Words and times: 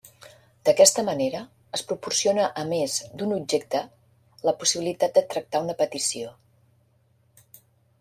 D'aquesta 0.69 1.03
manera 1.09 1.41
es 1.79 1.83
proporciona 1.91 2.49
a 2.63 2.65
més 2.73 2.97
d'un 3.21 3.37
objecte 3.37 3.85
la 4.51 4.57
possibilitat 4.65 5.17
de 5.21 5.27
tractar 5.37 5.67
una 5.69 5.81
petició. 5.87 6.37